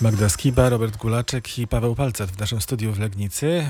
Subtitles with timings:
[0.00, 3.68] Magda Skiba, Robert Gulaczek i Paweł Palcat w naszym studiu w Legnicy.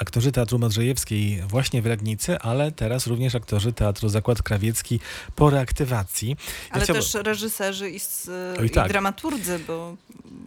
[0.00, 5.00] Aktorzy Teatru Modrzejewskiej właśnie w Legnicy, ale teraz również aktorzy Teatru Zakład Krawiecki
[5.36, 6.28] po reaktywacji.
[6.28, 6.36] Ja
[6.70, 7.98] Ale chciałbym- też reżyserzy i,
[8.60, 8.88] Oj, i tak.
[8.88, 9.96] dramaturdzy, bo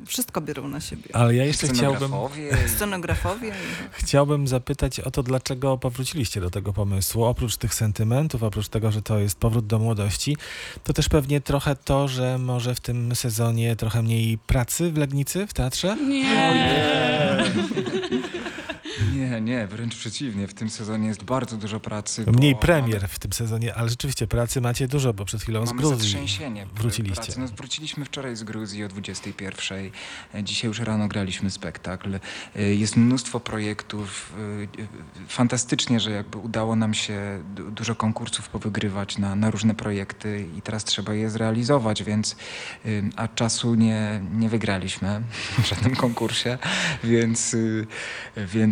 [0.08, 1.04] wszystko biorą na siebie.
[1.14, 2.58] Ale ja jeszcze chciałbym, Scenografowie.
[2.68, 3.52] Scenografowie.
[3.92, 7.24] chciałbym zapytać o to, dlaczego powróciliście do tego pomysłu.
[7.24, 10.38] Oprócz tych sentymentów, oprócz tego, że to jest powrót do młodości,
[10.84, 15.48] to też pewnie trochę to, że może w tym sezonie trochę mniej pracy w Legnicy,
[15.48, 15.98] w teatrze?
[16.08, 17.44] Nie,
[19.42, 20.48] nie, wręcz przeciwnie.
[20.48, 22.26] W tym sezonie jest bardzo dużo pracy.
[22.28, 25.70] Mniej bo premier w tym sezonie, ale rzeczywiście pracy macie dużo, bo przed chwilą z
[25.70, 25.98] mamy Gruzji
[26.76, 27.24] wróciliście.
[27.24, 27.40] Pracy.
[27.40, 29.92] No, wróciliśmy wczoraj z Gruzji o 21.
[30.36, 32.20] E, Dzisiaj już rano graliśmy spektakl.
[32.56, 34.34] Jest mnóstwo projektów.
[35.28, 40.62] Fantastycznie, że jakby udało nam się du- dużo konkursów powygrywać na, na różne projekty i
[40.62, 42.36] teraz trzeba je zrealizować, więc
[43.16, 45.22] a czasu nie, nie wygraliśmy
[45.64, 46.58] w żadnym konkursie,
[47.04, 47.88] więc, y,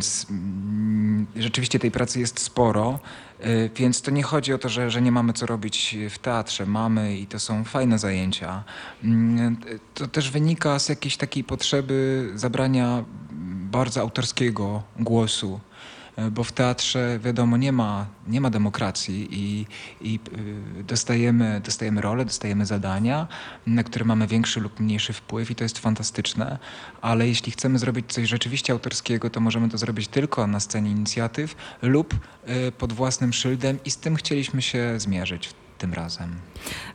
[0.09, 2.99] więc mm, rzeczywiście tej pracy jest sporo.
[3.45, 6.65] Y, Więc to nie chodzi o to, że, że nie mamy co robić w teatrze.
[6.65, 8.63] Mamy i to są fajne zajęcia.
[9.03, 9.57] Mm,
[9.93, 13.03] To też wynika z jakiejś takiej potrzeby zabrania
[13.71, 15.59] bardzo autorskiego głosu.
[16.27, 19.65] Y, Bo w teatrze, wiadomo, nie ma, nie ma demokracji i,
[20.01, 20.19] i
[20.79, 23.27] y, dostajemy, dostajemy role, dostajemy zadania,
[23.67, 26.59] na które mamy większy lub mniejszy wpływ i to jest fantastyczne.
[27.01, 31.55] Ale jeśli chcemy zrobić coś rzeczywiście autorskiego, to możemy to zrobić tylko na scenie inicjatyw
[31.81, 36.35] lub y, pod własnym szyldem i z tym chcieliśmy się zmierzyć tym razem.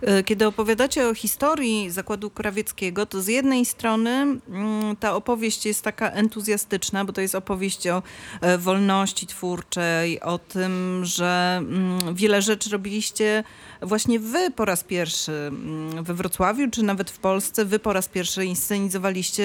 [0.02, 5.82] E, Kiedy opowiadacie o historii Zakładu Krawieckiego, to z jednej strony mm, ta opowieść jest
[5.82, 8.02] taka entuzjastyczna, bo to jest opowieść o
[8.40, 13.44] e, wolności twórczej, o tym, że mm, wiele rzeczy robiliście
[13.83, 18.08] właśnie wy po raz pierwszy mm, we Wrocławiu, czy nawet w Polsce, wy po raz
[18.08, 19.44] pierwszy inscenizowaliście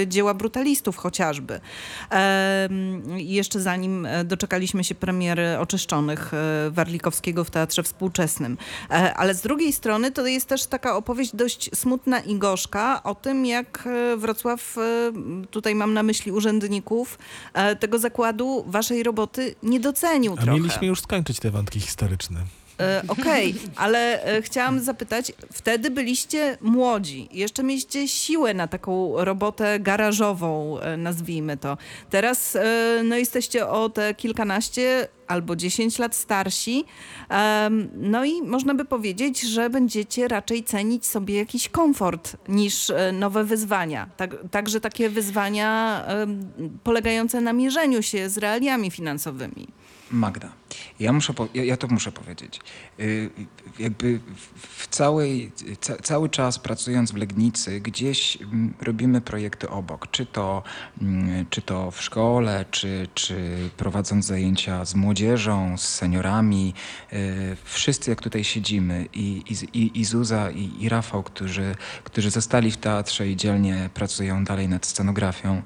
[0.00, 1.60] e, dzieła brutalistów chociażby.
[3.16, 8.58] Jeszcze zanim e, doczekaliśmy się premiery Oczyszczonych e, Warlikowskiego w Teatrze Współczesnym.
[9.16, 13.46] Ale z drugiej strony to jest też taka opowieść dość smutna i gorzka o tym,
[13.46, 14.76] jak Wrocław,
[15.50, 17.18] tutaj mam na myśli urzędników,
[17.80, 20.60] tego zakładu waszej roboty nie docenił A trochę.
[20.60, 22.40] mieliśmy już skończyć te wątki historyczne.
[22.80, 29.80] E, Okej, ale e, chciałam zapytać, wtedy byliście młodzi, jeszcze mieliście siłę na taką robotę
[29.80, 31.78] garażową, e, nazwijmy to.
[32.10, 36.84] Teraz e, no, jesteście o te kilkanaście albo 10 lat starsi.
[37.94, 44.08] No i można by powiedzieć, że będziecie raczej cenić sobie jakiś komfort niż nowe wyzwania.
[44.16, 46.04] Tak, także takie wyzwania
[46.84, 49.68] polegające na mierzeniu się z realiami finansowymi.
[50.10, 50.52] Magda,
[51.00, 52.60] ja, muszę ja, ja to muszę powiedzieć.
[53.00, 53.30] Y,
[53.78, 54.20] jakby
[54.66, 60.10] w- całej, ca, cały czas pracując w Legnicy, gdzieś mm, robimy projekty obok.
[60.10, 60.62] Czy to,
[61.02, 66.74] mm, czy to w szkole, czy, czy prowadząc zajęcia z młodzieżą, z seniorami.
[67.12, 69.42] Y, Wszyscy jak tutaj siedzimy i,
[69.74, 74.68] i, i, Zuza, i, i Rafał, którzy, którzy zostali w teatrze i dzielnie pracują dalej
[74.68, 75.62] nad scenografią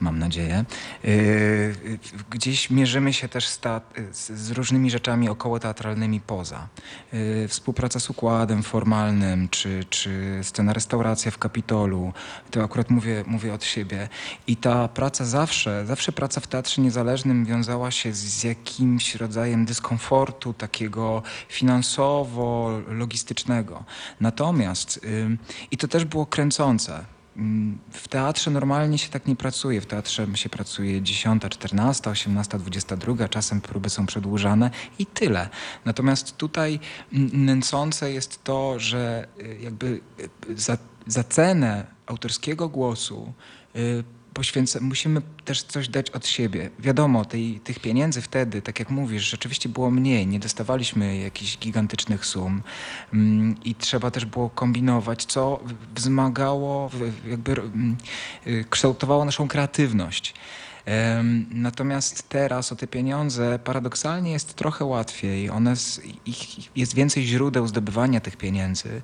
[0.00, 0.64] mam nadzieję.
[1.04, 1.98] Yy,
[2.30, 3.80] Gdzieś mierzymy się też z, ta,
[4.12, 6.68] z, z różnymi rzeczami około teatralnymi poza.
[7.12, 12.12] Yy, Współpraca z układem formalnym, czy, czy scena restauracja w Kapitolu.
[12.50, 14.08] To akurat mówię, mówię od siebie.
[14.46, 20.52] I ta praca zawsze, zawsze praca w teatrze niezależnym wiązała się z, jakimś rodzajem dyskomfortu
[20.52, 23.84] takiego finansowo-logistycznego.
[24.20, 25.38] Natomiast, yy,
[25.70, 27.04] i to też było kręcące,
[27.90, 29.80] W teatrze normalnie się tak nie pracuje.
[29.80, 35.48] W teatrze się pracuje 10, 14, 18, 22, czasem próby są przedłużane i tyle.
[35.84, 36.80] Natomiast tutaj
[37.12, 40.00] mm, nęcące jest to, że y, jakby
[40.48, 43.32] y, za, za cenę autorskiego głosu
[44.34, 46.70] y, poświęca, musimy też coś dać od siebie.
[46.78, 50.26] Wiadomo, tej, tych pieniędzy wtedy, tak jak mówisz, rzeczywiście było mniej.
[50.26, 52.62] Nie dostawaliśmy jakichś gigantycznych sum
[53.12, 55.60] mm, i trzeba też było kombinować, co
[55.94, 56.90] wzmagało,
[57.28, 57.96] jakby mm,
[58.46, 60.34] y, kształtowało naszą kreatywność.
[61.50, 65.50] Natomiast teraz o te pieniądze paradoksalnie jest trochę łatwiej.
[65.50, 69.02] One s- ich, jest więcej źródeł zdobywania tych pieniędzy.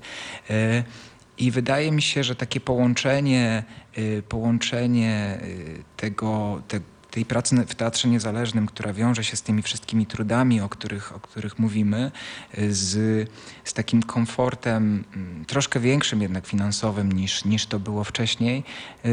[1.41, 3.63] I wydaje mi się, że takie połączenie,
[3.97, 6.79] y, połączenie y, tego, te,
[7.11, 11.19] tej pracy w teatrze niezależnym, która wiąże się z tymi wszystkimi trudami, o których, o
[11.19, 12.11] których mówimy,
[12.57, 13.29] y, z,
[13.63, 18.63] z takim komfortem mm, troszkę większym jednak finansowym niż, niż to było wcześniej,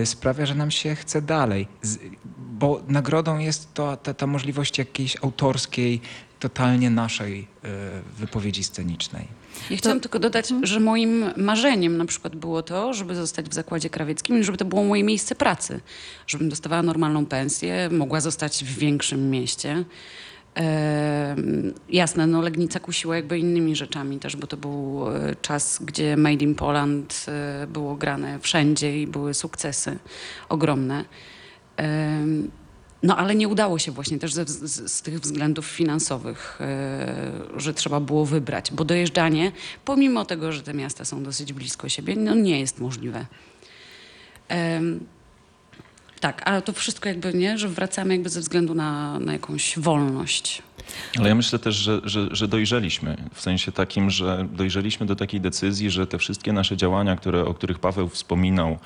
[0.04, 1.68] sprawia, że nam się chce dalej.
[1.82, 1.98] Z,
[2.36, 6.00] bo nagrodą jest to, ta, ta możliwość jakiejś autorskiej
[6.38, 7.68] totalnie naszej e,
[8.18, 9.28] wypowiedzi scenicznej.
[9.70, 13.90] Ja chciałam tylko dodać, że moim marzeniem na przykład było to, żeby zostać w zakładzie
[13.90, 15.80] krawieckim i żeby to było moje miejsce pracy.
[16.26, 19.84] Żebym dostawała normalną pensję, mogła zostać w większym mieście.
[21.88, 26.44] Jasne, no Legnica kusiła jakby innymi rzeczami też, bo to był e, czas, gdzie Made
[26.44, 29.98] in Poland e, było grane wszędzie i były sukcesy
[30.48, 31.04] ogromne.
[33.02, 37.74] No ale nie udało się właśnie też ze, z, z tych względów finansowych, e, że
[37.74, 39.52] trzeba było wybrać, bo dojeżdżanie,
[39.84, 43.26] pomimo tego, że te miasta są dosyć blisko siebie, no nie jest możliwe.
[44.48, 45.00] Em,
[46.20, 50.62] tak, ale to wszystko jakby nie, że wracamy jakby ze względu na, na jakąś wolność.
[51.18, 53.16] Ale ja myślę też, że, że, że dojrzeliśmy.
[53.34, 57.54] W sensie takim, że dojrzeliśmy do takiej decyzji, że te wszystkie nasze działania, które, o
[57.54, 58.78] których Paweł wspominał,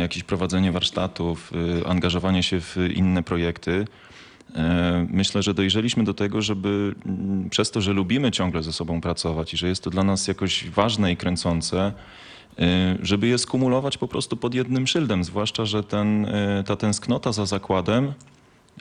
[0.00, 3.84] jakieś prowadzenie warsztatów, e, angażowanie się w inne projekty,
[4.54, 9.00] e, myślę, że dojrzeliśmy do tego, żeby mm, przez to, że lubimy ciągle ze sobą
[9.00, 11.92] pracować i że jest to dla nas jakoś ważne i kręcące,
[12.58, 17.32] e, żeby je skumulować po prostu pod jednym szyldem, zwłaszcza, że ten, e, ta tęsknota
[17.32, 18.12] za zakładem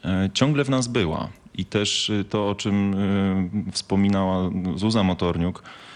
[0.06, 1.30] e, ciągle w nas była.
[1.56, 5.88] I też e, to, o czym e, wspominała Zuza Motorniuk, e,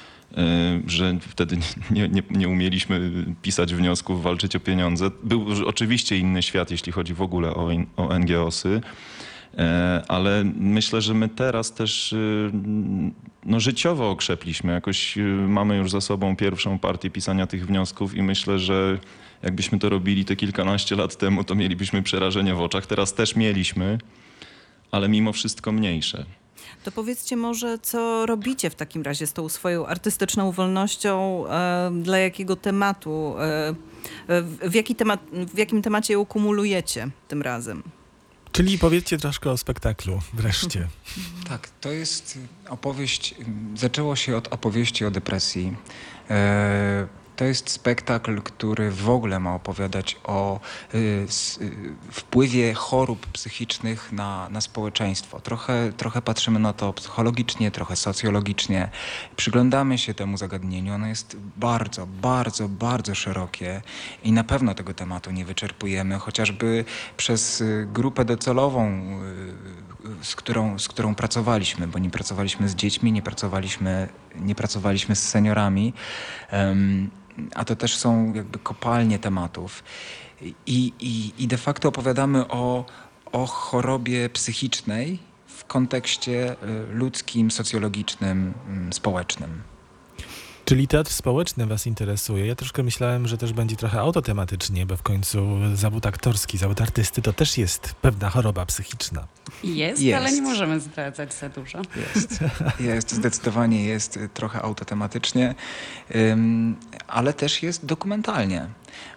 [0.88, 1.57] że wtedy
[1.92, 3.12] nie, nie, nie umieliśmy
[3.42, 5.12] pisać wniosków, walczyć o pieniądze.
[5.24, 8.81] Był oczywiście inny świat, jeśli chodzi w ogóle o, o NGOsy,
[9.57, 12.18] e, ale myślę, że my teraz też e,
[13.45, 14.74] no, życiowo okrzepliśmy.
[14.74, 15.18] Jakoś
[15.48, 19.00] mamy już za sobą pierwszą partię pisania tych wniosków i myślę, że
[19.44, 22.86] jakbyśmy to robili te kilkanaście lat temu, to mielibyśmy przerażenie w oczach.
[22.86, 23.98] Teraz też mieliśmy,
[24.92, 26.25] ale mimo wszystko mniejsze.
[26.83, 32.17] To powiedzcie może, co robicie w takim razie z tą swoją artystyczną wolnością, e, dla
[32.17, 33.73] jakiego tematu, e,
[34.69, 35.19] w, jaki temat,
[35.53, 37.83] w jakim temacie ją kumulujecie tym razem?
[38.51, 40.87] Czyli powiedzcie troszkę o spektaklu wreszcie.
[41.49, 43.35] Tak, to jest opowieść,
[43.75, 45.75] zaczęło się od opowieści o depresji.
[46.29, 47.07] E,
[47.41, 50.59] To jest spektakl, który w ogóle ma opowiadać o
[50.95, 51.71] y, s- y,
[52.11, 55.39] wpływie chorób psychicznych na, na społeczeństwo.
[55.39, 58.89] Trochę, trochę patrzymy na to psychologicznie, trochę socjologicznie.
[59.35, 60.93] Przyglądamy się temu zagadnieniu.
[60.93, 63.81] Ono jest bardzo, bardzo, bardzo szerokie
[64.23, 66.85] i na pewno tego tematu nie wyczerpujemy, chociażby
[67.17, 68.87] przez y, grupę docelową,
[70.00, 75.15] y, z którą, z którą pracowaliśmy, bo nie pracowaliśmy z dziećmi, nie pracowaliśmy, nie pracowaliśmy
[75.15, 75.94] z seniorami,
[77.56, 79.83] a to też są jakby kopalnie tematów.
[80.65, 82.86] I, i, i de facto opowiadamy o,
[83.31, 86.56] o chorobie psychicznej w kontekście y,
[86.94, 89.70] ludzkim, socjologicznym, mm, społecznym.
[90.65, 92.45] Czyli teatr społeczny was interesuje.
[92.45, 97.21] Ja troszkę myślałem, że też będzie trochę autotematycznie, bo w końcu zawód aktorski, zawód artysty
[97.21, 99.27] to też jest pewna choroba psychiczna.
[99.63, 100.21] Jest, Jest.
[100.21, 101.81] ale nie możemy zdradzać za dużo.
[101.95, 102.39] Jest,
[102.89, 105.55] jest zdecydowanie jest trochę autotematycznie,
[107.07, 108.67] ale też jest dokumentalnie,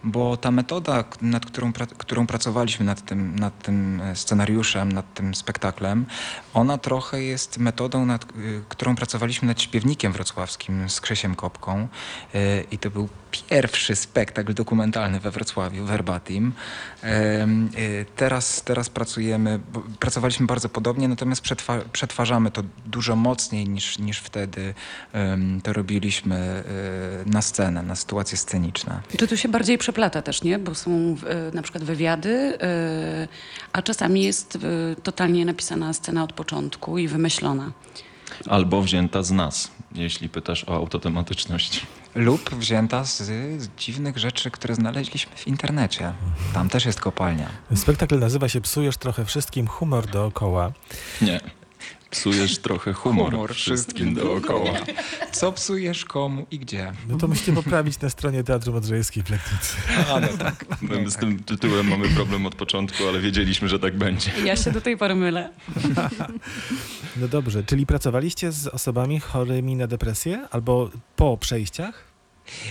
[0.05, 5.35] bo ta metoda, nad którą, którą pracowaliśmy nad tym, nad tym e, scenariuszem, nad tym
[5.35, 6.07] spektaklem,
[6.55, 11.89] ona trochę jest metodą, nad y, którą pracowaliśmy nad śpiewnikiem wrocławskim z Krzesiem Kopką
[12.35, 13.09] y, i to był
[13.43, 16.53] pierwszy spektakl dokumentalny we Wrocławiu, Verbatim.
[17.05, 23.99] Y, Teraz, teraz pracujemy, bo pracowaliśmy bardzo podobnie, natomiast przetwa przetwarzamy to dużo mocniej niż,
[23.99, 24.75] niż wtedy
[25.63, 26.65] to robiliśmy
[27.27, 29.01] y, na scenę, na sytuacje sceniczne.
[29.19, 30.59] To tu się bardziej przeplata też, nie?
[30.59, 32.59] Bo są e, na przykład wywiady,
[33.73, 34.59] a czasami jest
[35.03, 37.73] totalnie napisana scena od początku i wymyślona.
[38.49, 41.87] Albo wzięta z nas, jeśli pytasz o autotematyczność.
[42.15, 43.17] Lub wzięta z,
[43.63, 46.13] z dziwnych rzeczy, które znaleźliśmy w internecie.
[46.55, 47.49] Tam też jest kopalnia.
[47.75, 50.73] Spektakl nazywa się Psujesz trochę wszystkim humor dookoła.
[51.23, 51.41] Nie.
[52.15, 54.71] Psujesz trochę humor, wszystkim dookoła.
[55.33, 56.93] Co psujesz komu i gdzie?
[57.09, 59.77] No to musicie poprawić na stronie Teatru Modrzejewskiej w Legnicy.
[60.15, 60.65] A, no tak.
[60.83, 64.31] My z tym tytułem mamy problem od początku, ale wiedzieliśmy, że tak będzie.
[64.45, 65.51] Ja się do tej pory mylę.
[67.17, 72.14] No dobrze, czyli pracowaliście z osobami chorymi na depresję albo po przejściach?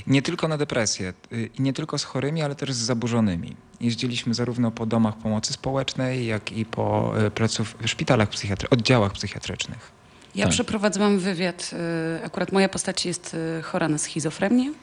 [0.08, 3.56] Nie tylko na depresję y, i nie tylko z chorymi, ale też z zaburzonymi.
[3.82, 9.92] Jeździliśmy zarówno po domach pomocy społecznej, jak i po y, pleców, szpitalach psychiatrycznych, oddziałach psychiatrycznych.
[10.36, 10.54] Ja Tak.
[10.54, 11.72] przeprowadzałam wywiad.
[12.20, 14.74] e, Akurat moja postać jest chora na schizofrenię.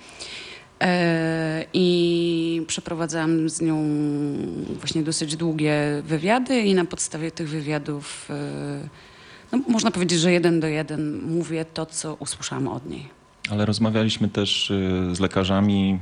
[0.80, 3.84] e, I przeprowadzałam z nią
[4.78, 8.28] właśnie dosyć długie wywiady, i na podstawie tych wywiadów,
[9.52, 13.19] no, można powiedzieć, że jeden do jeden mówię to, co usłyszałam od niej.
[13.50, 15.98] Ale rozmawialiśmy też y, z lekarzami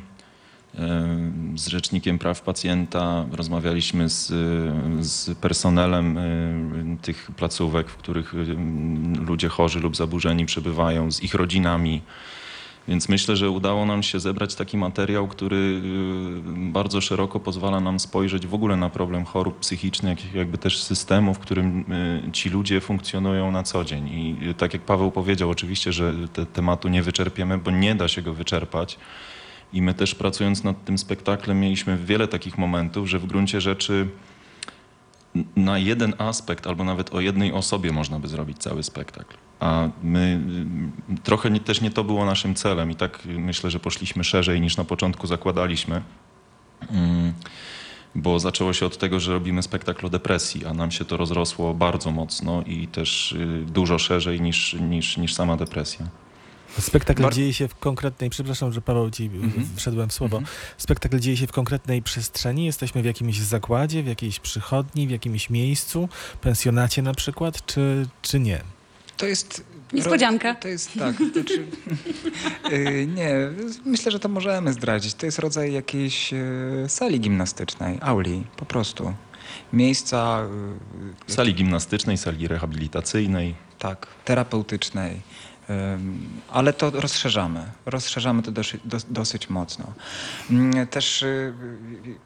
[1.56, 4.26] z rzecznikiem praw pacjenta, rozmawialiśmy z,
[5.06, 6.18] z personelem
[7.02, 8.34] tych placówek, w których
[9.26, 12.02] ludzie chorzy lub zaburzeni przebywają, z ich rodzinami.
[12.88, 18.00] Więc myślę, że udało nam się zebrać taki materiał, który y, bardzo szeroko pozwala nam
[18.00, 21.92] spojrzeć w ogóle na problem chorób psychicznych, jak- jakby też systemu, w którym
[22.28, 24.08] y, ci ludzie funkcjonują na co dzień.
[24.08, 28.08] I y, tak jak Paweł powiedział, oczywiście, że te tematu nie wyczerpiemy, bo nie da
[28.08, 28.98] się go wyczerpać.
[29.72, 34.08] I my też pracując nad tym spektaklem mieliśmy wiele takich momentów, że w gruncie rzeczy
[35.56, 39.36] na jeden aspekt albo nawet o jednej osobie można by zrobić cały spektakl.
[39.60, 40.40] A my
[41.22, 44.76] trochę nie, też nie to było naszym celem i tak myślę, że poszliśmy szerzej niż
[44.76, 46.02] na początku zakładaliśmy.
[46.90, 47.32] Mm,
[48.14, 51.74] Bo zaczęło się od tego, że robimy spektakl o depresji, a nam się to rozrosło
[51.74, 56.06] bardzo mocno i też y, dużo szerzej niż, niż, niż sama depresja.
[56.78, 59.68] Spektakl Bar- dzieje się w konkretnej, przepraszam, że Paweł ci Mhm.
[59.76, 60.36] wszedłem w słowo.
[60.38, 60.56] Mhm.
[60.78, 62.64] Spektakl dzieje się w konkretnej przestrzeni.
[62.66, 66.08] Jesteśmy w jakimś zakładzie, w jakiejś przychodni, w jakimś miejscu,
[66.40, 68.60] pensjonacie na przykład, czy, czy nie?
[69.16, 69.64] To jest.
[69.92, 70.54] Niespodzianka.
[70.54, 71.16] To jest tak.
[71.18, 71.66] To znaczy,
[72.70, 73.34] yy, nie,
[73.84, 75.14] myślę, że to możemy zdradzić.
[75.14, 76.38] To jest rodzaj jakiejś yy,
[76.88, 79.14] sali gimnastycznej, auli, po prostu.
[79.72, 80.42] Miejsca.
[81.26, 83.54] yy, Sali gimnastycznej, sali rehabilitacyjnej.
[83.78, 85.20] tak, terapeutycznej.
[86.52, 87.64] Ale to rozszerzamy.
[87.86, 89.84] Rozszerzamy to dosyć, dos- dosyć mocno.
[90.50, 91.52] Mm, Też y,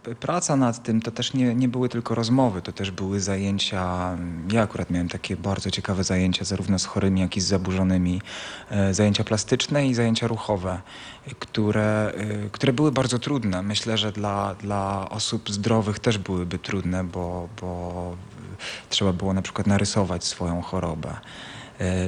[0.09, 4.17] y, praca nad tym to też nie, nie były tylko rozmowy, to też były zajęcia.
[4.53, 8.23] Ja akurat miałem takie bardzo ciekawe zajęcia, zarówno z chorymi, jak i z zaburzonymi.
[8.71, 10.81] e, Zajęcia plastyczne i zajęcia ruchowe,
[11.29, 12.13] y, które,
[12.47, 13.63] y, które były bardzo trudne.
[13.63, 18.17] Myślę, że dla, dla osób zdrowych też byłyby trudne, bo, bo
[18.53, 18.57] y,
[18.91, 21.17] trzeba było na przykład narysować swoją chorobę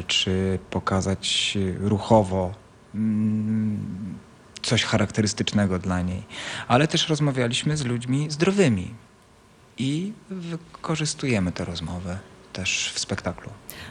[0.06, 2.52] czy pokazać e, ruchowo
[2.94, 4.18] mm,
[4.62, 6.22] coś charakterystycznego dla niej.
[6.68, 8.94] Ale też rozmawialiśmy z ludźmi zdrowymi
[9.78, 12.18] i wykorzystujemy te rozmowy
[12.52, 13.50] też w spektaklu.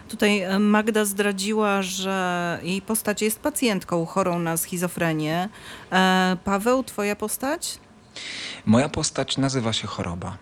[0.09, 5.49] Tutaj e, Magda zdradziła, że jej postać jest pacjentką chorą na schizofrenię.
[5.91, 7.79] E, Paweł, twoja postać?
[8.65, 10.37] Moja postać nazywa się choroba.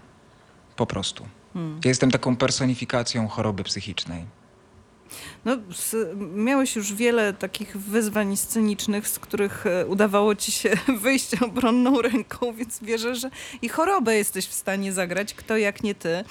[0.75, 1.25] Po prostu.
[1.53, 1.79] Hmm.
[1.86, 4.25] Ja jestem taką personifikacją choroby psychicznej.
[5.45, 5.95] No, s-
[6.35, 10.69] miałeś już wiele takich wyzwań scenicznych, z których e, udawało ci się
[11.01, 13.29] wyjść obronną ręką, więc wierzę, że
[13.61, 16.23] i chorobę jesteś w stanie zagrać, kto jak nie ty.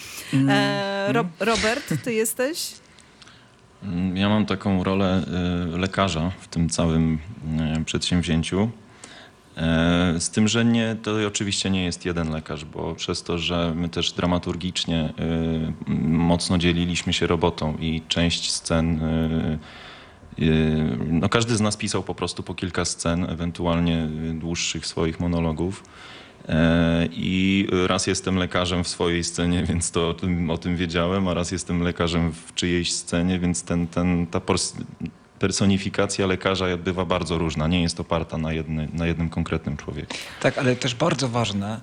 [0.49, 2.73] E, Ro- Robert, ty jesteś?
[3.83, 5.23] Mm, Ja mam taką rolę
[5.75, 7.19] y, lekarza w tym całym
[7.81, 8.71] y, przedsięwzięciu.
[9.61, 13.75] E, Z tym, że nie, to oczywiście nie jest jeden lekarz, bo przez to, że
[13.75, 15.75] my też dramaturgicznie m,
[16.17, 19.59] mocno dzieliliśmy się robotą i część scen, y,
[21.11, 25.85] no każdy z nas pisał po prostu po kilka scen, ewentualnie dłuższych swoich monologów.
[26.49, 31.29] E, I raz jestem lekarzem w swojej scenie, więc to o tym, o tym wiedziałem,
[31.29, 34.41] a raz jestem lekarzem w czyjejś scenie, więc ten, ten, ta
[35.41, 37.69] personifikacja lekarza bywa bardzo różna.
[37.69, 40.15] Nie jest oparta na, jedny, na jednym konkretnym człowieku.
[40.41, 41.81] Tak, ale też bardzo ważne,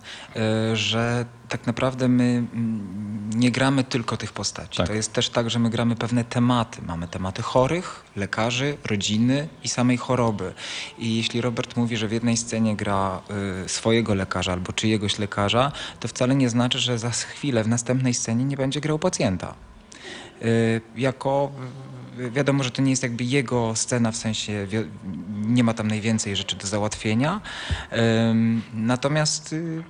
[0.72, 4.78] y, że tak naprawdę my mm, nie gramy tylko tych postaci.
[4.78, 4.88] Tak.
[4.88, 6.82] To jest też tak, że my gramy pewne tematy.
[6.82, 10.54] Mamy tematy chorych, lekarzy, rodziny i samej choroby.
[10.98, 13.22] I jeśli Robert mówi, że w jednej scenie gra
[13.66, 18.14] y, swojego lekarza albo czyjegoś lekarza, to wcale nie znaczy, że za chwilę w następnej
[18.14, 19.54] scenie nie będzie grał pacjenta.
[20.46, 21.52] Y, jako
[22.20, 24.68] y, wiadomo, że to nie jest jakby jego scena, w sensie
[25.48, 27.42] nie ma tam najwięcej rzeczy do załatwienia.
[28.74, 29.84] Natomiast y,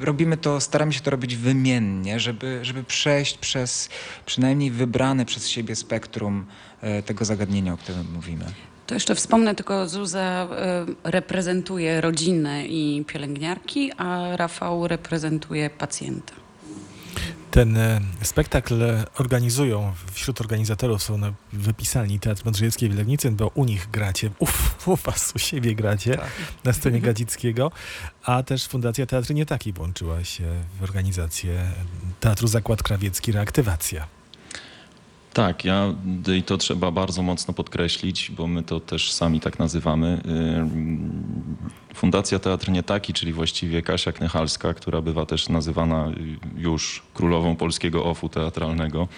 [0.00, 3.88] robimy to, staramy się to robić wymiennie, żeby, żeby przejść przez
[4.26, 6.46] przynajmniej wybrane przez siebie spektrum
[7.06, 8.44] tego zagadnienia, o którym mówimy.
[8.86, 10.48] To jeszcze wspomnę tylko, Zuza
[11.04, 16.43] reprezentuje rodzinę i pielęgniarki, a Rafał reprezentuje pacjenta.
[17.50, 18.82] Ten e, spektakl
[19.18, 21.20] organizują, wśród organizatorów są
[21.52, 24.46] wypisani Teatr Modrzejewskiej w Legnicy, bo u nich gracie, u,
[24.90, 26.18] u was, u siebie gracie
[26.64, 27.72] na scenie Gadzickiego,
[28.24, 30.44] a też Fundacja Teatry Nie Taki włączyła się
[30.80, 31.70] w organizację
[32.20, 34.06] Teatru Zakład Krawiecki Reaktywacja.
[35.34, 35.94] Tak, ja
[36.36, 40.20] i to trzeba bardzo mocno podkreślić, bo my to też sami tak nazywamy.
[40.58, 41.56] Ym,
[41.94, 46.10] Fundacja Teatr Nie Taki, czyli właściwie Kasia Knechalska, która bywa też nazywana
[46.56, 49.08] już królową polskiego ofu teatralnego.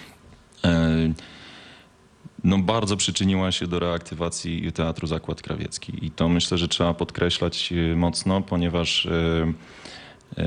[0.65, 0.69] y,
[2.45, 7.73] No, bardzo przyczyniła się do reaktywacji Teatru Zakład Krawiecki i to myślę, że trzeba podkreślać
[7.73, 9.09] y, mocno, ponieważ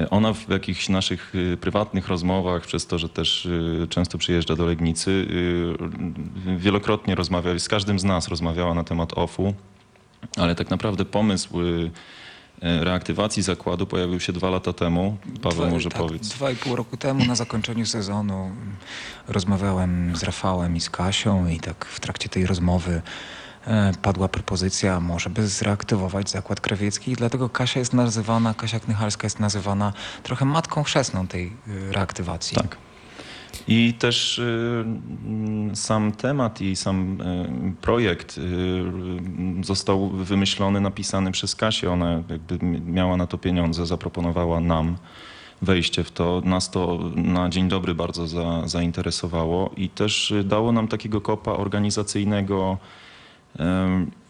[0.10, 4.66] Ona w jakichś naszych y, prywatnych rozmowach, przez to, że też y, często przyjeżdża do
[4.66, 9.54] Legnicy, y, wielokrotnie rozmawia, z każdym z nas rozmawiała na temat OFU,
[10.38, 15.18] ale tak naprawdę pomysł e, reaktywacji zakładu pojawił się dwa lata temu.
[15.42, 16.30] Paweł Dwa- może tak, powiedz.
[16.30, 18.52] Dwa i pół roku temu na zakończeniu sezonu
[19.28, 23.02] rozmawiałem z Rafałem i z Kasią i tak w trakcie tej rozmowy e,
[24.02, 29.40] padła propozycja, może by zreaktywować Zakład Krawiecki i dlatego Kasia jest nazywana, Kasia Knychalska jest
[29.40, 32.58] nazywana trochę matką chrzestną tej y, reaktywacji.
[32.58, 32.78] Tak.
[33.68, 34.84] I też y,
[35.26, 37.18] mm, sam temat i sam
[37.82, 38.40] projekt
[39.64, 41.92] został wymyślony, napisany przez Kasię.
[41.92, 44.98] Ona jakby miała na to pieniądze, zaproponowała nam
[45.62, 46.42] wejście w to.
[46.46, 52.78] Nas to na dzień dobry bardzo za, zainteresowało i też dało nam takiego kopa organizacyjnego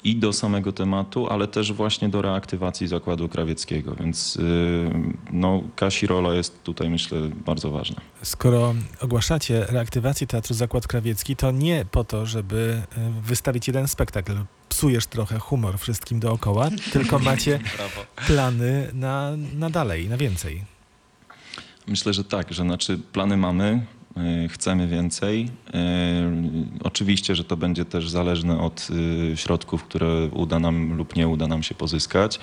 [0.03, 3.95] i do samego tematu, ale też właśnie do reaktywacji Zakładu Krawieckiego.
[3.95, 4.89] Więc y,
[5.31, 8.01] no, Kasi rola jest tutaj myślę bardzo ważna.
[8.23, 12.81] Skoro ogłaszacie reaktywację Teatru Zakład Krawiecki, to nie po to, żeby
[13.19, 14.33] y, wystawić jeden spektakl.
[14.69, 17.59] Psujesz trochę humor wszystkim dookoła, tylko macie
[18.27, 20.63] plany na, na dalej, na więcej.
[21.87, 23.85] Myślę, że tak, że znaczy plany mamy,
[24.45, 25.51] y, chcemy więcej.
[26.83, 28.87] Oczywiście, że to będzie też zależne od
[29.33, 32.39] y, środków, które uda nam lub nie uda nam się pozyskać.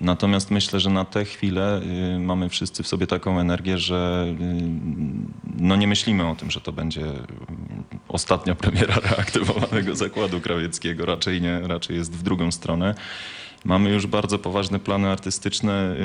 [0.00, 1.80] Natomiast myślę, że na tę chwilę
[2.16, 4.34] y, mamy wszyscy w sobie taką energię, że y,
[5.56, 7.16] no nie myślimy o tym, że to będzie y,
[8.08, 11.06] ostatnia premiera reaktywowanego zakładu krawieckiego.
[11.06, 12.94] Raczej nie, raczej jest w drugą stronę.
[13.64, 15.96] Mamy już bardzo poważne plany artystyczne,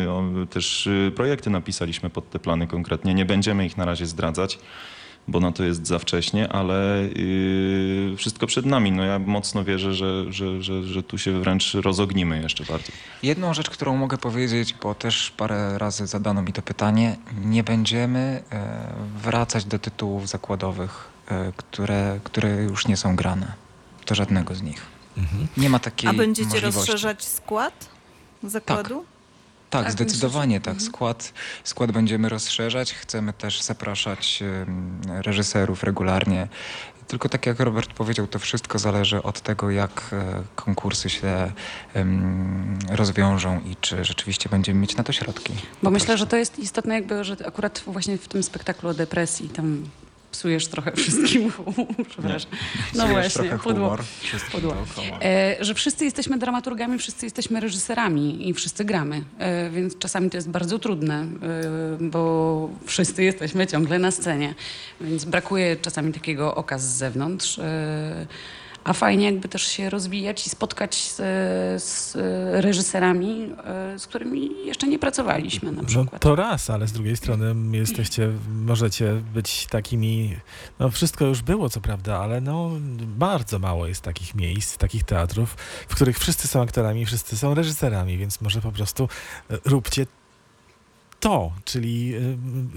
[0.50, 3.13] też projekty napisaliśmy pod te plany konkretnie.
[3.13, 4.60] Nie będziemy ich na razie zdradzać,
[5.27, 8.91] bo na to jest za wcześnie, ale y, wszystko przed nami.
[8.91, 12.96] No ja mocno wierzę, że, że, że, że tu się wręcz rozognimy jeszcze bardziej.
[13.24, 18.44] Jedną rzecz, którą mogę powiedzieć, bo też parę razy zadano mi to pytanie, nie będziemy
[18.51, 23.53] e, wracać do tytułów zakładowych, e, które, które już nie są grane.
[24.08, 24.82] Do żadnego z nich.
[25.17, 25.48] Mhm.
[25.58, 26.77] Nie ma takiej A będziecie możliwości.
[26.77, 27.89] rozszerzać skład
[28.44, 29.00] zakładu?
[29.00, 29.14] Tak,
[29.84, 30.88] Tak, zdecydowanie myślę, że- tak.
[30.88, 32.94] Skład, skład będziemy rozszerzać.
[32.94, 34.44] Chcemy też zapraszać
[35.08, 36.48] reżyserów regularnie.
[37.08, 41.51] Tylko tak jak Robert powiedział, to wszystko zależy od tego, jak e, konkursy się
[42.89, 45.53] rozwiążą i czy rzeczywiście będziemy mieć na to środki.
[45.84, 49.49] Bo myślę, że to jest istotne jakby, że akurat właśnie w tym spektaklu o depresji
[49.49, 49.84] tam
[50.36, 51.52] psujesz trochę wszystkim
[52.10, 52.52] przepraszam.
[52.95, 53.89] No właśnie, trochę pudło.
[53.89, 54.04] humor
[54.52, 54.76] Pudło.
[55.21, 60.38] E, że wszyscy jesteśmy dramaturgami, wszyscy jesteśmy reżyserami i wszyscy gramy, e, więc czasami to
[60.38, 61.28] jest bardzo trudne, e,
[62.00, 64.56] bo wszyscy jesteśmy ciągle na scenie,
[65.02, 67.60] więc brakuje czasami takiego oka z zewnątrz.
[67.60, 68.26] E,
[68.86, 71.15] a fajnie jakby też się rozwijać i spotkać z,
[71.84, 72.15] z
[72.63, 76.21] reżyserami, e, z którymi jeszcze nie pracowaliśmy na No przykład.
[76.21, 78.32] to raz, ale z drugiej strony jesteście,
[78.65, 80.36] możecie być takimi,
[80.80, 82.71] no wszystko już było co prawda, ale no
[83.17, 85.56] bardzo mało jest takich miejsc, takich teatrów,
[85.88, 89.10] w których wszyscy są aktorami, wszyscy są reżyserami, więc może po prostu
[89.52, 90.06] e, róbcie
[91.19, 92.19] to, czyli e,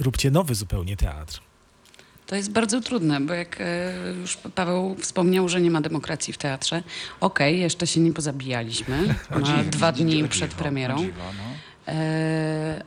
[0.03, 1.40] róbcie nowy zupełnie teatr.
[2.29, 6.38] To jest bardzo trudne, bo jak e, już Paweł wspomniał, że nie ma demokracji w
[6.38, 6.83] teatrze,
[7.21, 10.99] okej, jeszcze się nie pozabijaliśmy na dziwo, dwa dni dziwo, przed premierą.
[10.99, 11.45] dziwo, no.
[11.93, 12.83] E,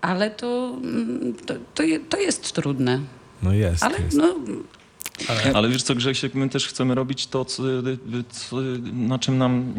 [0.00, 3.00] ale to, mm, to, to, to jest trudne.
[3.42, 4.16] No jest, Ale jest.
[4.16, 4.34] no,
[5.54, 7.62] Ale wiesz co, Grzesiek, my też chcemy robić to, co,
[8.30, 8.56] co,
[8.92, 9.74] na czym nam,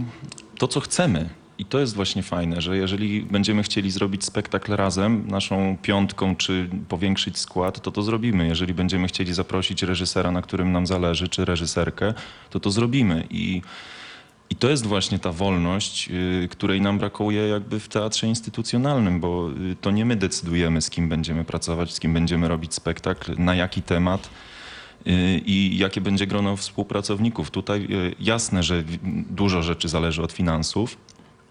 [0.57, 1.29] to co chcemy.
[1.57, 6.69] I to jest właśnie fajne, że jeżeli będziemy chcieli zrobić spektakl razem, naszą piątką, czy
[6.89, 8.47] powiększyć skład, to to zrobimy.
[8.47, 12.13] Jeżeli będziemy chcieli zaprosić reżysera, na którym nam zależy, czy reżyserkę,
[12.49, 13.27] to to zrobimy.
[13.29, 13.61] I,
[14.49, 16.09] i to jest właśnie ta wolność,
[16.43, 20.89] y, której nam brakuje jakby w teatrze instytucjonalnym, bo y, to nie my decydujemy, z
[20.89, 24.29] kim będziemy pracować, z kim będziemy robić spektakl, na jaki temat
[25.07, 27.51] y, i jakie będzie grono współpracowników.
[27.51, 27.87] Tutaj
[28.19, 28.83] jasne, że
[29.29, 30.97] dużo rzeczy zależy od finansów,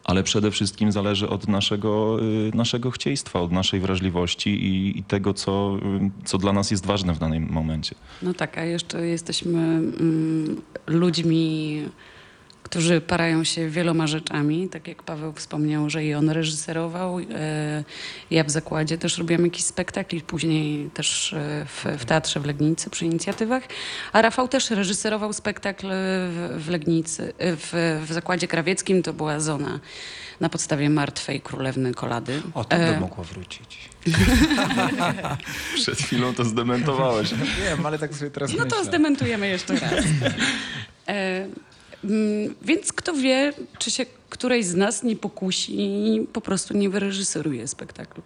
[0.04, 5.34] ale przede wszystkim zależy od naszego, y, naszego chcieństwa, od naszej wrażliwości i, i tego,
[5.34, 7.94] co, y, co dla nas jest ważne w danym momencie.
[8.22, 11.82] no tak, a jeszcze jesteśmy mm, ludźmi,
[12.72, 14.68] którzy parają się wieloma rzeczami.
[14.68, 17.18] Tak jak Paweł wspomniał, że i on reżyserował.
[17.18, 17.24] E,
[18.30, 22.46] ja w zakładzie też robiłam jakiś spektakl i później też e, w, w Teatrze w
[22.46, 23.62] Legnicy przy inicjatywach.
[24.12, 27.72] A Rafał też reżyserował spektakl w, w Legnicy, e, w,
[28.06, 29.02] w Zakładzie Krawieckim.
[29.02, 29.80] To była zona
[30.40, 32.42] na podstawie Martwej Królewny Kolady.
[32.54, 33.88] O, to E, by mogło wrócić.
[35.74, 37.34] Przed chwilą to zdementowałeś.
[37.34, 40.04] Wiem, ale tak sobie teraz No to zdementujemy jeszcze raz.
[41.08, 41.46] E,
[42.62, 47.68] więc kto wie, czy się której z nas nie pokusi i po prostu nie wyreżyseruje
[47.68, 48.22] spektaklu.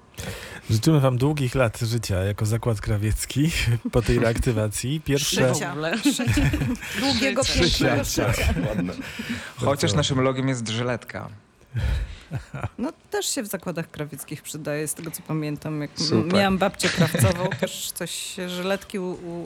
[0.71, 3.51] Życzymy wam długich lat życia jako Zakład Krawiecki
[3.93, 5.01] po tej reaktywacji.
[5.01, 5.55] Pierwsze...
[5.55, 5.77] Życia.
[7.01, 8.33] Długiego, pięknego życia.
[9.57, 11.29] Chociaż naszym logiem jest żyletka.
[12.79, 15.81] No też się w zakładach krawieckich przydaje, z tego co pamiętam.
[15.81, 16.33] Jak Super.
[16.33, 18.99] miałam babcię krawcową, też coś się żyletki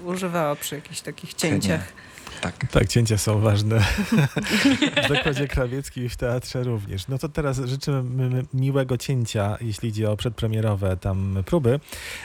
[0.06, 1.92] używała przy jakichś takich cięciach.
[2.40, 2.66] Tak.
[2.70, 3.80] Tak, cięcia są ważne.
[5.04, 7.08] w zakładzie krawieckim i w teatrze również.
[7.08, 11.80] No to teraz życzymy miłego cięcia, jeśli idzie o przedpremierowe tam próby.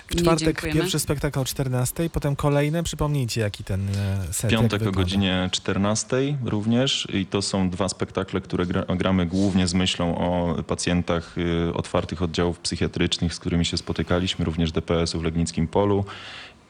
[0.08, 2.84] W czwartek pierwszy spektakl o 14, potem kolejne.
[2.84, 4.52] Przypomnijcie, jaki ten e, set.
[4.52, 9.68] jak Piątek o godzinie 14 również i to są dwa spektakle, które gra, gramy głównie
[9.68, 15.24] z myślą o pacjentach y, otwartych oddziałów psychiatrycznych, z którymi się spotykaliśmy, również DPS-u w
[15.24, 16.06] Legnickim Polu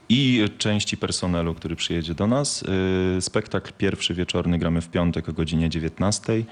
[0.10, 2.64] i części personelu, który przyjedzie do nas.
[3.18, 6.44] Y, Spektakl pierwszy wieczorny gramy w piątek o godzinie 19 y,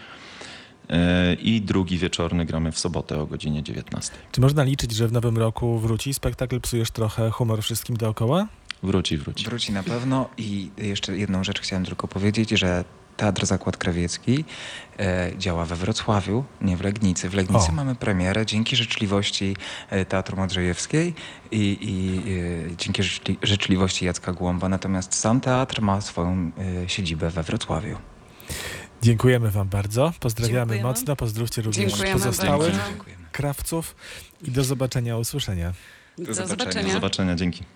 [1.42, 4.12] i drugi wieczorny gramy w sobotę o godzinie 19.
[4.32, 8.48] Czy można liczyć, że w nowym roku wróci spektakl Psujesz trochę humor wszystkim dookoła?
[8.84, 9.46] Wróci, wróci.
[9.46, 12.84] Wróci na pewno i jeszcze jedną rzecz chciałem tylko powiedzieć, że
[13.18, 14.46] Teatr Zakład Krawiecki
[15.00, 17.30] e, działa we Wrocławiu, nie w Legnicy.
[17.30, 17.72] W Legnicy O.
[17.72, 19.56] mamy premierę dzięki życzliwości
[19.90, 21.14] e, Teatru Modrzejewskiej
[21.52, 22.22] i, i
[22.72, 24.70] e, dzięki życzli, życzliwości Jacka Głąba.
[24.70, 26.52] Natomiast sam teatr ma swoją
[26.84, 27.98] e, siedzibę we Wrocławiu.
[29.02, 30.14] Dziękujemy Wam bardzo.
[30.20, 30.88] Pozdrawiamy Dziękujemy.
[30.88, 31.16] mocno.
[31.16, 33.04] Pozdrówcie również Dziękujemy pozostałych bardzo.
[33.32, 33.96] Krawców
[34.44, 35.74] i do zobaczenia, usłyszenia.
[36.18, 36.48] Do zobaczenia.
[36.48, 36.88] zobaczenia.
[36.88, 37.64] Do zobaczenia, dzięki.